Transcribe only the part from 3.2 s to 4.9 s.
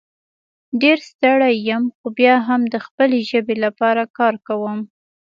ژبې لپاره کار کوم